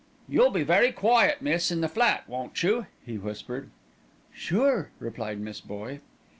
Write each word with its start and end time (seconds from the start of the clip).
"You'll 0.27 0.49
be 0.49 0.63
very 0.63 0.91
quiet, 0.91 1.43
miss, 1.43 1.69
in 1.69 1.81
the 1.81 1.87
flat, 1.87 2.27
won't 2.27 2.63
you?" 2.63 2.87
he 3.05 3.19
whispered. 3.19 3.69
"Sure," 4.33 4.89
replied 4.99 5.39
Miss 5.39 5.61
Boye. 5.61 5.99